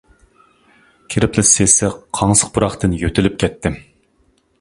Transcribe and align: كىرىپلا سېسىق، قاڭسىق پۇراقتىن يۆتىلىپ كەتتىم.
كىرىپلا 1.15 1.43
سېسىق، 1.49 1.99
قاڭسىق 2.19 2.53
پۇراقتىن 2.55 2.97
يۆتىلىپ 3.03 3.37
كەتتىم. 3.45 3.77